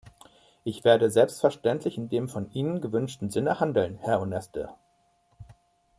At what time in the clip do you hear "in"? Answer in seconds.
1.95-2.09